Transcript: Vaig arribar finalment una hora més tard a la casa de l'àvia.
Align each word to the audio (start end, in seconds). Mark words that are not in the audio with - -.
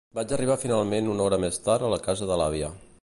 Vaig 0.19 0.31
arribar 0.35 0.55
finalment 0.61 1.11
una 1.15 1.27
hora 1.27 1.39
més 1.45 1.61
tard 1.67 1.87
a 1.89 1.93
la 1.97 2.01
casa 2.09 2.31
de 2.33 2.39
l'àvia. 2.43 2.73